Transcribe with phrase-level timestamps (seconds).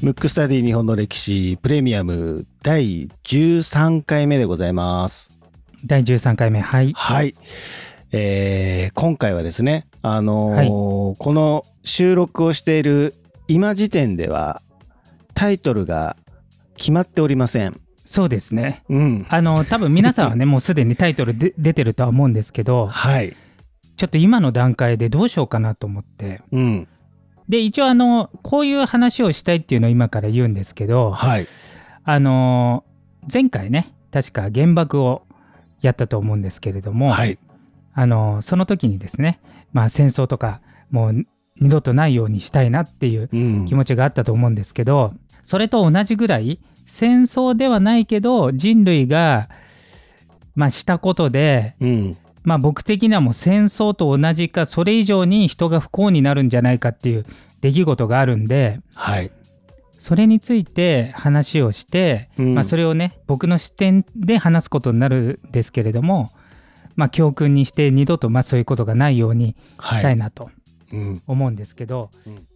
[0.00, 5.32] ムックスタディ日本の歴史プレミアム第13回目でございます。
[5.84, 7.34] 第13回目はいはい。
[8.12, 13.14] えー今回はですね、あのーこの収録をしている
[13.48, 14.62] 今時点では
[15.34, 16.16] タイトルが
[16.76, 17.80] 決まっておりません。
[18.04, 19.26] そうですねうん。
[19.28, 23.36] あの多分皆さんはねもうすでにタイトルで出てるとは思うんですけどはい。
[23.98, 26.88] ちょっと今の段階でどうしようかなと思ってうん。
[27.48, 31.46] で一応あのこういう話をしたいっていうのを今から言うんですけどはい。
[32.04, 32.84] あの
[33.30, 35.26] 前回ね確か原爆を
[35.80, 37.38] やったと思うんですけれども、はい。
[37.92, 39.40] あのその時にですね、
[39.72, 41.26] まあ、戦争とかもう
[41.60, 49.48] 二度とないようにしたいなっていううん気持ちがあったと思うんですけどそれと同じぐらい戦争ではないけど人類が、
[50.54, 52.16] まあ、したことで、うん。
[52.44, 57.26] まあ、僕的にはもう戦争と同じかそれ以上に人が不幸になるんじゃないかっていう
[57.60, 59.30] 出来事があるんではい。
[59.98, 66.30] それについて話をして、うんまあ、それをね僕の視点で話すことになるんですけれども、
[66.94, 70.50] まあ、教訓にして二度とまあそういうことがないようにしたいなと
[70.92, 71.22] うん。
[71.26, 72.46] 思うんですけど、うん